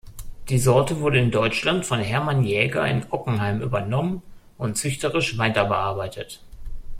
[0.49, 4.23] Die Sorte wurde in Deutschland von Hermann Jäger in Ockenheim übernommen
[4.57, 6.41] und züchterisch weiterbearbeitet.